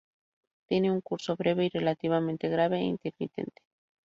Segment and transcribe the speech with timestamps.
[0.67, 3.61] Tiene un curso breve y relativamente grave e intermitente.